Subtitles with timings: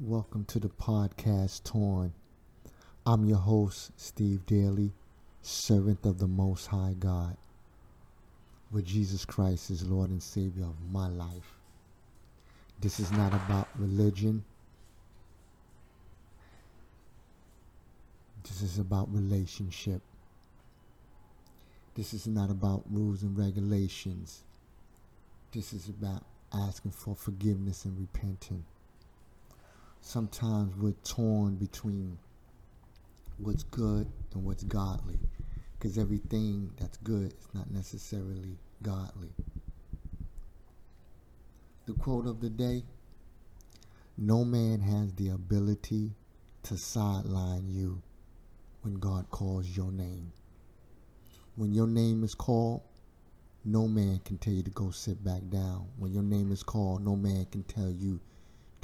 [0.00, 2.12] Welcome to the podcast Torn.
[3.06, 4.90] I'm your host, Steve Daly,
[5.40, 7.36] servant of the Most High God,
[8.72, 11.54] where Jesus Christ is Lord and Savior of my life.
[12.80, 14.42] This is not about religion.
[18.42, 20.02] This is about relationship.
[21.94, 24.42] This is not about rules and regulations.
[25.52, 28.64] This is about asking for forgiveness and repenting.
[30.06, 32.18] Sometimes we're torn between
[33.38, 35.18] what's good and what's godly
[35.72, 39.30] because everything that's good is not necessarily godly.
[41.86, 42.84] The quote of the day
[44.18, 46.10] No man has the ability
[46.64, 48.02] to sideline you
[48.82, 50.32] when God calls your name.
[51.56, 52.82] When your name is called,
[53.64, 55.88] no man can tell you to go sit back down.
[55.96, 58.20] When your name is called, no man can tell you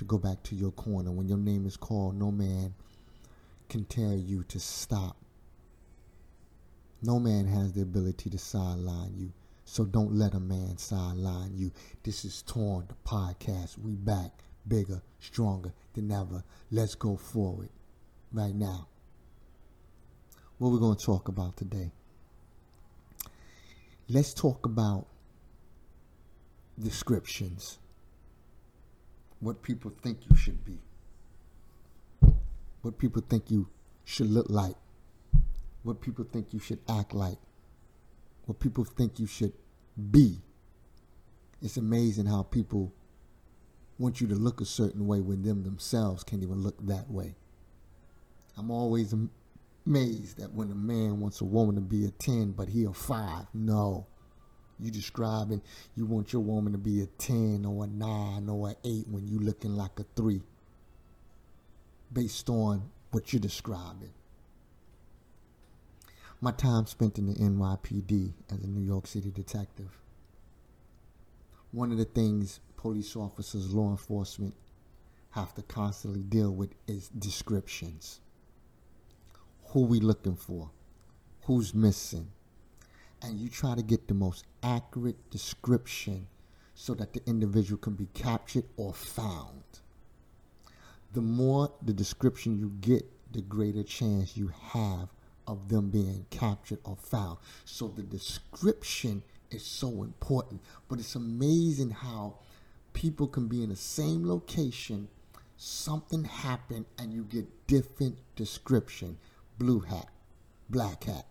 [0.00, 1.10] to go back to your corner.
[1.10, 2.72] When your name is called, no man
[3.68, 5.14] can tell you to stop.
[7.02, 9.30] No man has the ability to sideline you.
[9.66, 11.70] So don't let a man sideline you.
[12.02, 13.76] This is Torn, the podcast.
[13.76, 14.30] We back
[14.66, 16.44] bigger, stronger than ever.
[16.70, 17.68] Let's go forward
[18.32, 18.88] right now.
[20.56, 21.90] What we're going to talk about today.
[24.08, 25.08] Let's talk about
[26.78, 27.78] descriptions.
[29.40, 30.78] What people think you should be.
[32.82, 33.68] What people think you
[34.04, 34.76] should look like.
[35.82, 37.38] What people think you should act like.
[38.46, 39.52] What people think you should
[40.10, 40.38] be.
[41.62, 42.92] It's amazing how people
[43.98, 47.34] want you to look a certain way when them themselves can't even look that way.
[48.56, 49.14] I'm always
[49.86, 52.92] amazed that when a man wants a woman to be a 10, but he a
[52.92, 53.46] 5.
[53.54, 54.06] No.
[54.82, 55.62] You describing
[55.94, 59.28] you want your woman to be a 10 or a 9 or an 8 when
[59.28, 60.40] you looking like a 3
[62.12, 64.12] based on what you're describing.
[66.40, 69.98] My time spent in the NYPD as a New York City detective.
[71.72, 74.54] One of the things police officers, law enforcement
[75.32, 78.20] have to constantly deal with is descriptions
[79.66, 80.70] who we looking for,
[81.42, 82.28] who's missing,
[83.22, 86.26] and you try to get the most accurate description
[86.74, 89.62] so that the individual can be captured or found.
[91.12, 95.08] The more the description you get, the greater chance you have
[95.46, 97.38] of them being captured or found.
[97.64, 100.60] So the description is so important.
[100.88, 102.36] But it's amazing how
[102.92, 105.08] people can be in the same location,
[105.56, 109.18] something happened, and you get different description
[109.58, 110.08] blue hat,
[110.70, 111.26] black hat,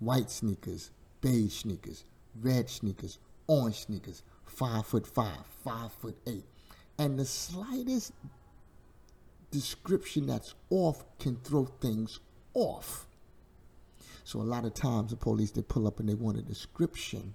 [0.00, 0.90] white sneakers,
[1.20, 2.04] beige sneakers,
[2.40, 6.44] red sneakers, orange sneakers, five foot five, five foot eight.
[6.98, 8.12] And the slightest
[9.50, 12.20] description that's off can throw things
[12.54, 13.06] off.
[14.24, 17.34] So a lot of times the police they pull up and they want a description.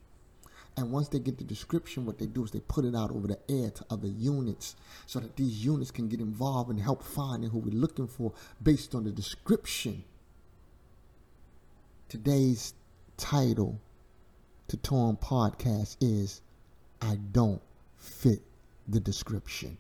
[0.78, 3.28] And once they get the description, what they do is they put it out over
[3.28, 4.76] the air to other units
[5.06, 8.94] so that these units can get involved and help finding who we're looking for based
[8.94, 10.04] on the description.
[12.08, 12.76] Today's
[13.18, 13.82] title
[14.68, 16.42] to Torn Podcast is
[17.02, 17.64] I Don't
[17.98, 18.44] Fit
[18.88, 19.76] the Description.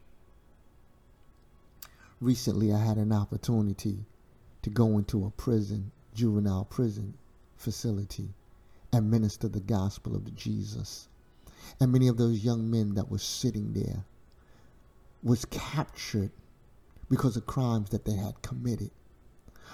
[2.19, 4.06] Recently, I had an opportunity
[4.63, 7.13] to go into a prison, juvenile prison
[7.58, 8.34] facility
[8.92, 11.07] and minister the gospel of Jesus.
[11.80, 14.03] And many of those young men that were sitting there
[15.22, 16.31] was captured
[17.07, 18.90] because of crimes that they had committed.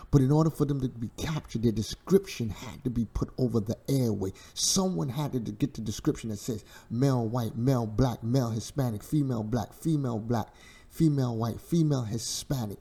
[0.09, 3.59] But in order for them to be captured, their description had to be put over
[3.59, 4.34] the airway.
[4.53, 9.44] Someone had to get the description that says male white, male black, male Hispanic, female
[9.44, 10.47] black, female black,
[10.89, 12.79] female white, female Hispanic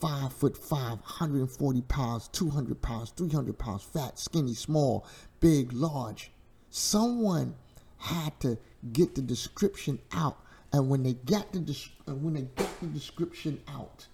[0.00, 5.06] five foot five, 140 pounds, 200 pounds, 300 pounds, fat, skinny, small,
[5.40, 6.30] big, large.
[6.70, 7.54] Someone
[7.98, 8.58] had to
[8.92, 10.38] get the description out,
[10.72, 14.06] and when they got the des- when they got the description out,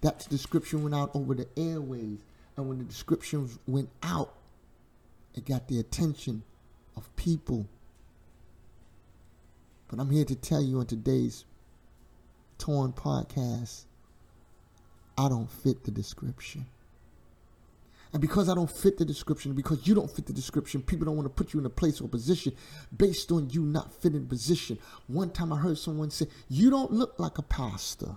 [0.00, 2.18] that description went out over the airways,
[2.56, 4.34] and when the description went out,
[5.34, 6.42] it got the attention
[6.96, 7.66] of people.
[9.88, 11.44] But I'm here to tell you on today's
[12.58, 13.84] Torn podcast
[15.16, 16.66] I don't fit the description.
[18.12, 21.16] And because I don't fit the description, because you don't fit the description, people don't
[21.16, 22.54] want to put you in a place or position
[22.96, 24.78] based on you not fitting position.
[25.08, 28.16] One time I heard someone say, You don't look like a pastor.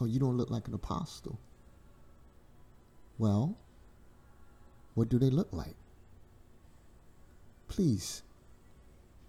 [0.00, 1.38] Or you don't look like an apostle.
[3.18, 3.56] Well,
[4.94, 5.74] what do they look like?
[7.68, 8.22] Please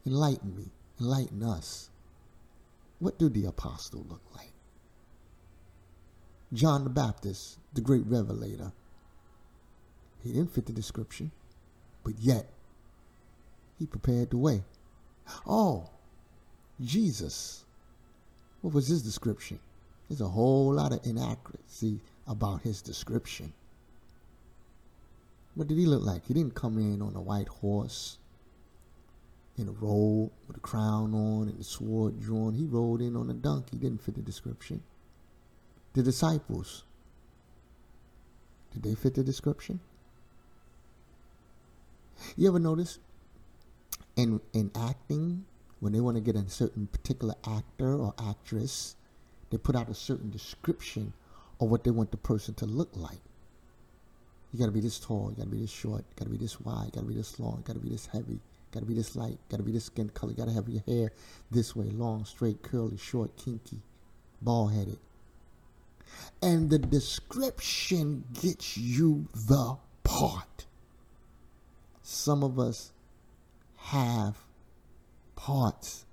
[0.06, 1.90] enlighten me, enlighten us.
[3.00, 4.52] what do the apostle look like?
[6.52, 8.72] John the Baptist, the great revelator.
[10.24, 11.32] He didn't fit the description,
[12.04, 12.48] but yet
[13.78, 14.64] he prepared the way.
[15.48, 15.90] Oh,
[16.82, 17.64] Jesus.
[18.62, 19.60] What was his description?
[20.10, 23.54] There's a whole lot of inaccuracy about his description.
[25.56, 26.26] What did he look like?
[26.26, 28.18] He didn't come in on a white horse,
[29.58, 32.54] in a robe with a crown on and a sword drawn.
[32.54, 33.78] He rode in on a donkey.
[33.78, 34.82] Didn't fit the description.
[35.94, 36.84] The disciples,
[38.74, 39.80] did they fit the description?
[42.36, 43.00] You ever notice
[44.16, 45.46] in in acting
[45.80, 48.96] when they want to get a certain particular actor or actress,
[49.50, 51.14] they put out a certain description
[51.60, 53.20] of what they want the person to look like.
[54.52, 56.86] You gotta be this tall, you gotta be this short, you gotta be this wide,
[56.86, 58.40] you gotta be this long, you gotta be this heavy, you
[58.72, 61.12] gotta be this light, you gotta be this skin color, you gotta have your hair
[61.52, 63.80] this way, long, straight, curly, short, kinky,
[64.42, 64.98] bald headed.
[66.42, 70.66] And the description gets you the part.
[72.02, 72.92] Some of us
[73.78, 74.36] have
[75.36, 76.06] parts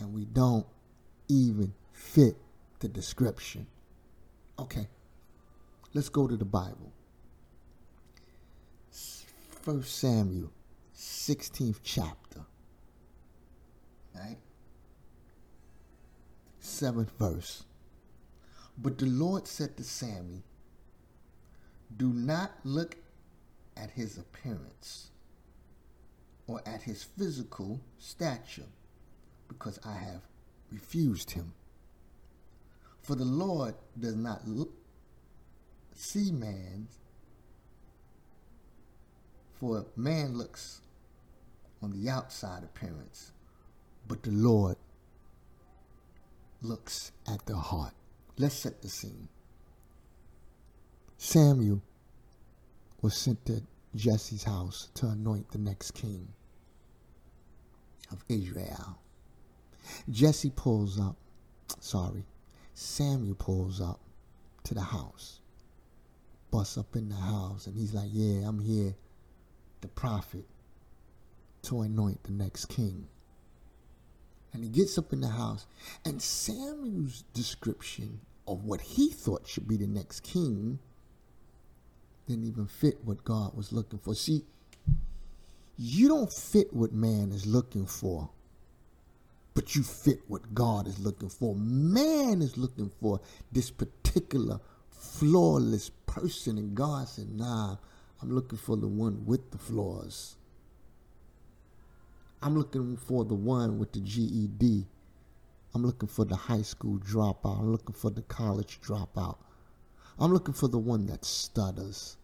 [0.00, 0.66] and we don't
[1.28, 2.36] even fit
[2.84, 3.66] the description.
[4.58, 4.86] Okay,
[5.94, 6.92] let's go to the Bible.
[9.62, 10.52] First Samuel,
[10.94, 12.40] 16th chapter.
[14.14, 14.36] Right?
[16.60, 17.64] Seventh verse.
[18.76, 20.42] But the Lord said to Samuel,
[21.96, 22.96] Do not look
[23.78, 25.08] at his appearance
[26.46, 28.68] or at his physical stature,
[29.48, 30.20] because I have
[30.70, 31.54] refused him.
[33.04, 34.40] For the Lord does not
[35.94, 36.88] see man,
[39.60, 40.80] for man looks
[41.82, 43.32] on the outside appearance,
[44.08, 44.76] but the Lord
[46.62, 47.92] looks at the heart.
[48.38, 49.28] Let's set the scene.
[51.18, 51.82] Samuel
[53.02, 53.62] was sent to
[53.94, 56.26] Jesse's house to anoint the next king
[58.10, 58.98] of Israel.
[60.10, 61.16] Jesse pulls up,
[61.80, 62.24] sorry,
[62.74, 64.00] Samuel pulls up
[64.64, 65.40] to the house,
[66.50, 68.94] busts up in the house, and he's like, Yeah, I'm here,
[69.80, 70.44] the prophet,
[71.62, 73.06] to anoint the next king.
[74.52, 75.66] And he gets up in the house,
[76.04, 80.78] and Samuel's description of what he thought should be the next king
[82.26, 84.14] didn't even fit what God was looking for.
[84.14, 84.44] See,
[85.76, 88.30] you don't fit what man is looking for,
[89.54, 91.54] but you fit what God is looking for.
[91.54, 93.20] Man is looking for
[93.52, 94.60] this particular
[94.90, 97.76] flawless person, and God said, Nah,
[98.20, 100.36] I'm looking for the one with the flaws.
[102.42, 104.86] I'm looking for the one with the GED.
[105.74, 107.58] I'm looking for the high school dropout.
[107.58, 109.36] I'm looking for the college dropout.
[110.18, 112.16] I'm looking for the one that stutters.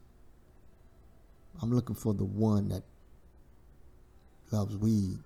[1.62, 2.82] I'm looking for the one that
[4.52, 5.18] loves weed,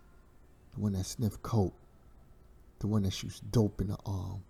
[0.74, 1.74] the one that sniffs coke,
[2.84, 4.44] the one that shoots dope in the arm.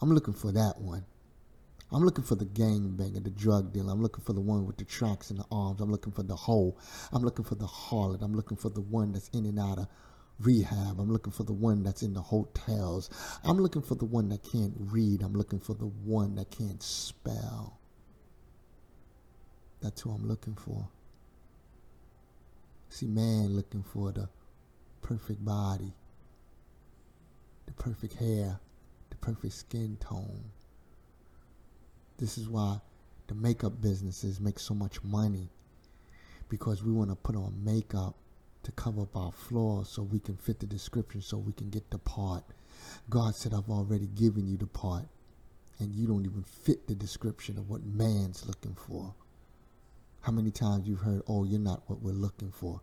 [0.00, 1.04] I'm looking for that one.
[1.90, 3.92] I'm looking for the gangbanger, the drug dealer.
[3.92, 5.80] I'm looking for the one with the tracks in the arms.
[5.80, 6.76] I'm looking for the hoe.
[7.12, 8.22] I'm looking for the harlot.
[8.22, 9.88] I'm looking for the one that's in and out of
[10.38, 11.00] rehab.
[11.00, 13.10] I'm looking for the one that's in the hotels.
[13.42, 15.22] I'm looking for the one that can't read.
[15.22, 17.80] I'm looking for the one that can't spell.
[19.80, 20.88] That's who I'm looking for.
[22.90, 24.28] See, man looking for the
[25.02, 25.94] perfect body,
[27.76, 28.58] the perfect hair,
[29.10, 30.44] the perfect skin tone.
[32.18, 32.78] This is why
[33.28, 35.48] the makeup businesses make so much money
[36.48, 38.14] because we want to put on makeup
[38.62, 41.88] to cover up our flaws so we can fit the description so we can get
[41.90, 42.44] the part.
[43.08, 45.04] God said, I've already given you the part,
[45.78, 49.14] and you don't even fit the description of what man's looking for.
[50.20, 52.80] How many times you've heard, oh, you're not what we're looking for.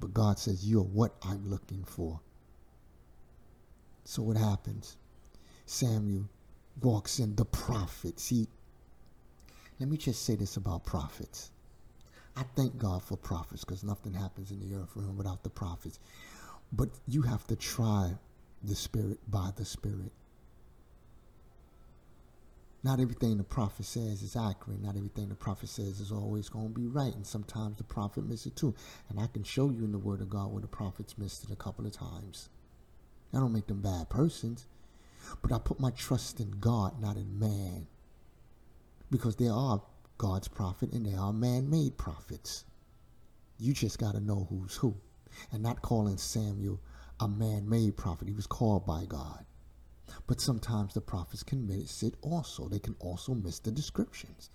[0.00, 2.20] But God says, you're what I'm looking for.
[4.08, 4.96] So what happens?
[5.66, 6.30] Samuel
[6.80, 8.18] walks in the prophet.
[8.18, 8.48] See,
[9.78, 11.50] let me just say this about prophets.
[12.34, 15.98] I thank God for prophets because nothing happens in the earth realm without the prophets.
[16.72, 18.12] But you have to try
[18.64, 20.12] the Spirit by the Spirit.
[22.82, 24.80] Not everything the prophet says is accurate.
[24.80, 27.14] Not everything the prophet says is always going to be right.
[27.14, 28.74] And sometimes the prophet misses it too.
[29.10, 31.50] And I can show you in the Word of God where the prophets missed it
[31.50, 32.48] a couple of times.
[33.32, 34.66] I don't make them bad persons.
[35.42, 37.86] But I put my trust in God, not in man.
[39.10, 39.82] Because there are
[40.16, 42.64] God's prophet and there are man made prophets.
[43.58, 44.96] You just got to know who's who.
[45.52, 46.80] And not calling Samuel
[47.20, 48.28] a man made prophet.
[48.28, 49.44] He was called by God.
[50.26, 52.68] But sometimes the prophets can miss it also.
[52.68, 54.50] They can also miss the descriptions.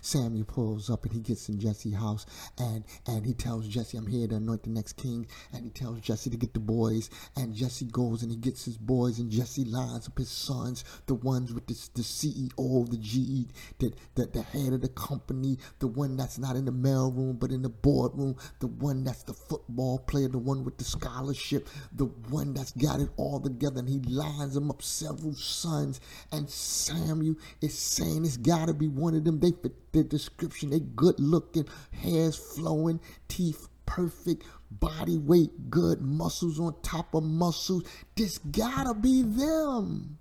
[0.00, 2.26] Samuel pulls up and he gets in Jesse's house
[2.58, 5.26] and and he tells Jesse, I'm here to anoint the next king.
[5.52, 7.10] And he tells Jesse to get the boys.
[7.36, 11.14] And Jesse goes and he gets his boys and Jesse lines up his sons, the
[11.14, 15.86] ones with the, the CEO, the GE, the, the, the head of the company, the
[15.86, 19.34] one that's not in the mail room but in the boardroom, the one that's the
[19.34, 23.80] football player, the one with the scholarship, the one that's got it all together.
[23.80, 26.00] And he lines them up several sons.
[26.32, 29.40] And Samuel is saying it's got to be one of them.
[29.40, 30.70] They fit the description.
[30.70, 37.84] They good looking, hairs flowing, teeth perfect, body weight good, muscles on top of muscles.
[38.16, 40.18] This gotta be them.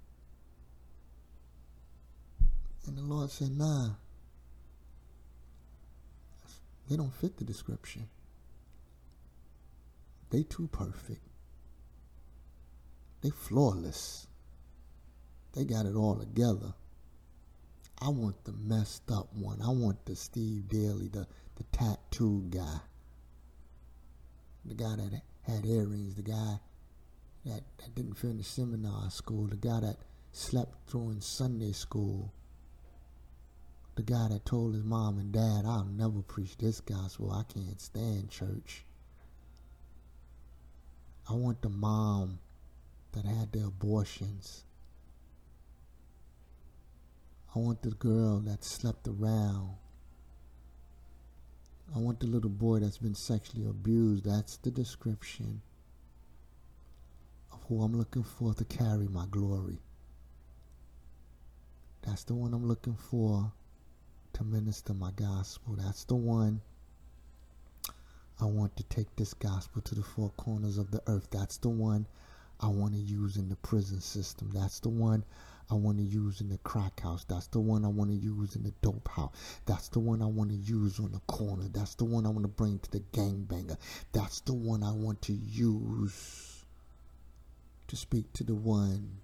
[2.88, 3.90] And the Lord said, nah.
[6.88, 8.08] They don't fit the description.
[10.30, 11.22] They too perfect.
[13.22, 14.28] They flawless.
[15.54, 16.74] They got it all together.
[18.02, 19.62] I want the messed up one.
[19.62, 22.80] I want the Steve Daly, the, the tattoo guy.
[24.66, 26.60] The guy that had earrings, the guy
[27.46, 29.98] that, that didn't finish seminary school, the guy that
[30.32, 32.34] slept through in Sunday school,
[33.96, 37.32] the guy that told his mom and dad, I'll never preach this gospel.
[37.32, 38.84] I can't stand church.
[41.30, 42.40] I want the mom
[43.14, 44.66] that had the abortions.
[47.56, 49.78] I want the girl that slept around.
[51.96, 54.26] I want the little boy that's been sexually abused.
[54.26, 55.62] That's the description
[57.54, 59.80] of who I'm looking for to carry my glory.
[62.02, 63.54] That's the one I'm looking for
[64.34, 65.78] to minister my gospel.
[65.78, 66.60] That's the one
[68.42, 71.30] I want to take this gospel to the four corners of the earth.
[71.32, 72.06] That's the one
[72.60, 74.52] I want to use in the prison system.
[74.54, 75.24] That's the one
[75.70, 77.26] I want to use in the crack house.
[77.26, 79.32] That's the one I want to use in the dope house.
[79.66, 81.68] That's the one I want to use on the corner.
[81.72, 83.78] That's the one I want to bring to the gangbanger.
[84.12, 86.66] That's the one I want to use
[87.88, 89.18] to speak to the one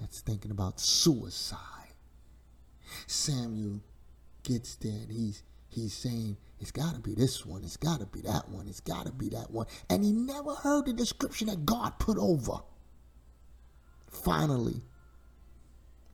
[0.00, 1.58] that's thinking about suicide.
[3.06, 3.80] Samuel
[4.42, 8.06] gets there and he's he's saying it's got to be this one, it's got to
[8.06, 9.66] be that one, it's got to be that one.
[9.88, 12.60] And he never heard the description that God put over.
[14.10, 14.82] Finally,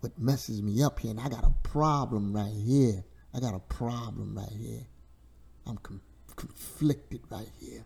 [0.00, 3.04] what messes me up here, and I got a problem right here.
[3.34, 4.86] I got a problem right here.
[5.66, 6.00] I'm com-
[6.36, 7.84] conflicted right here.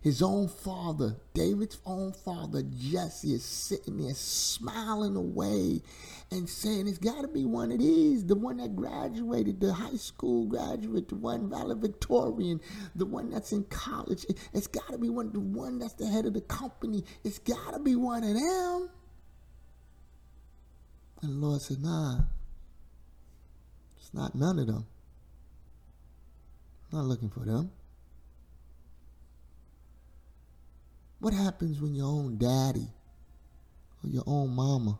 [0.00, 5.82] His own father, David's own father, Jesse, is sitting there smiling away
[6.30, 9.96] and saying, It's got to be one of these the one that graduated, the high
[9.96, 12.60] school graduate, the one valedictorian,
[12.94, 14.24] the one that's in college.
[14.52, 17.04] It's got to be one, the one that's the head of the company.
[17.24, 18.90] It's got to be one of them.
[21.22, 22.20] And the Lord said, Nah,
[23.96, 24.86] it's not none of them.
[26.92, 27.70] I'm not looking for them.
[31.20, 32.88] What happens when your own daddy
[34.02, 34.98] or your own mama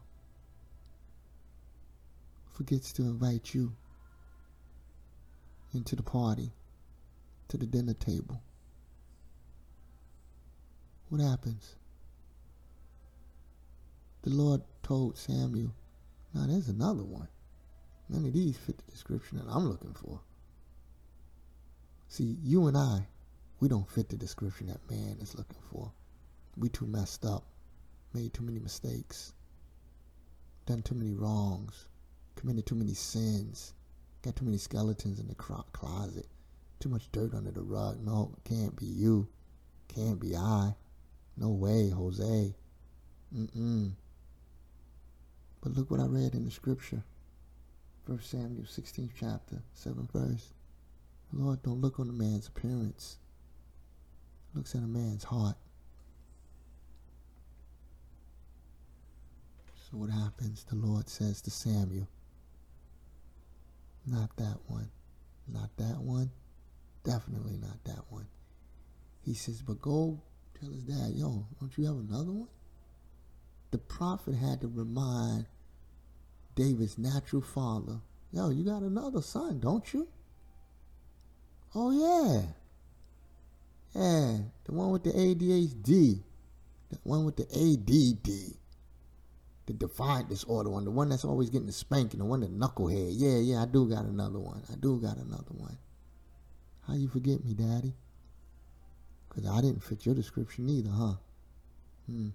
[2.53, 3.73] forgets to invite you
[5.73, 6.51] into the party,
[7.49, 8.43] to the dinner table?
[11.09, 11.77] What happens?
[14.23, 15.73] The Lord told Samuel,
[16.39, 17.29] now there's another one.
[18.09, 20.21] None of these fit the description that I'm looking for.
[22.09, 23.07] See, you and I,
[23.61, 25.93] we don't fit the description that man is looking for.
[26.57, 27.45] We too messed up,
[28.15, 29.35] made too many mistakes,
[30.65, 31.87] done too many wrongs,
[32.37, 33.75] committed too many sins,
[34.23, 36.27] got too many skeletons in the closet,
[36.79, 38.01] too much dirt under the rug.
[38.01, 39.29] No, can't be you.
[39.89, 40.75] Can't be I.
[41.37, 42.55] No way, Jose.
[43.35, 43.93] Mm-mm.
[45.61, 47.03] But look what I read in the scripture.
[48.07, 50.53] First Samuel 16th chapter, 7th verse.
[51.33, 53.19] The Lord don't look on a man's appearance.
[54.53, 55.57] He looks at a man's heart.
[59.91, 60.65] So what happens?
[60.65, 62.09] The Lord says to Samuel,
[64.07, 64.91] not that one.
[65.47, 66.31] Not that one.
[67.05, 68.27] Definitely not that one.
[69.23, 70.21] He says, but go
[70.59, 72.49] tell his dad, yo, don't you have another one?
[73.71, 75.47] The prophet had to remind
[76.55, 78.01] David's natural father,
[78.33, 80.09] yo, you got another son, don't you?
[81.75, 82.43] Oh, yeah.
[83.95, 86.23] Yeah, the one with the ADHD,
[86.91, 88.55] the one with the ADD,
[89.67, 93.11] the defiant disorder one, the one that's always getting the spanking, the one that knucklehead.
[93.13, 94.63] Yeah, yeah, I do got another one.
[94.73, 95.77] I do got another one.
[96.87, 97.95] How you forget me, Daddy?
[99.29, 101.15] Because I didn't fit your description either, huh?
[102.07, 102.29] Hmm.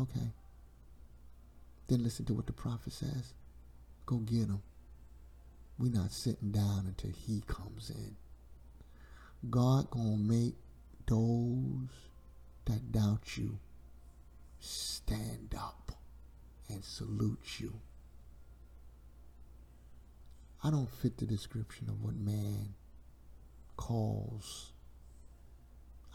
[0.00, 0.32] Okay.
[1.88, 3.32] Then listen to what the prophet says.
[4.06, 4.62] Go get him.
[5.78, 8.16] We're not sitting down until he comes in.
[9.50, 10.54] God gonna make
[11.06, 11.88] those
[12.66, 13.58] that doubt you
[14.60, 15.92] stand up
[16.68, 17.72] and salute you.
[20.62, 22.74] I don't fit the description of what man
[23.76, 24.72] calls.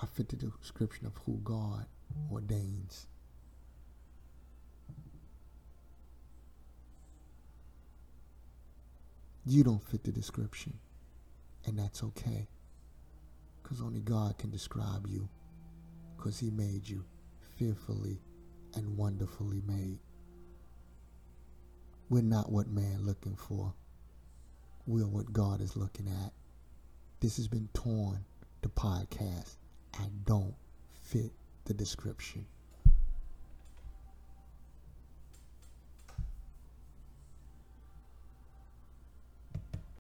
[0.02, 1.86] I fit the description of who God
[2.32, 3.08] ordains.
[9.46, 10.74] You don't fit the description,
[11.66, 12.48] and that's okay.
[13.62, 15.28] Because only God can describe you,
[16.16, 17.04] because He made you
[17.58, 18.22] fearfully
[18.76, 20.00] and wonderfully made.
[22.10, 23.74] We're not what man looking for.
[24.86, 26.32] We're what God is looking at.
[27.20, 28.26] This has been torn,
[28.62, 29.56] the podcast.
[29.94, 30.56] I don't
[31.02, 31.32] fit
[31.66, 32.46] the description.